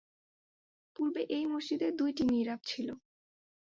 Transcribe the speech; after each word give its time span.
পূর্বে 0.95 1.21
এই 1.29 1.45
মসজিদে 1.45 1.87
দুইটি 1.99 2.23
মিহরাব 2.23 2.59
ছিল। 2.63 2.87